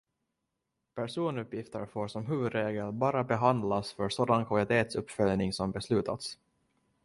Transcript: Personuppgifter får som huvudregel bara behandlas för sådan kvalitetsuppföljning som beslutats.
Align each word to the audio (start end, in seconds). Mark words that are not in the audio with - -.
Personuppgifter 0.95 1.85
får 1.85 2.07
som 2.07 2.25
huvudregel 2.25 2.91
bara 2.91 3.23
behandlas 3.23 3.93
för 3.93 4.09
sådan 4.09 4.45
kvalitetsuppföljning 4.45 5.53
som 5.53 5.71
beslutats. 5.71 6.37